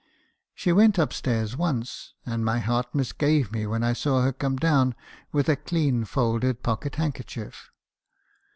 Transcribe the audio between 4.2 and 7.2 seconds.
her come down with a clean folded pocket hand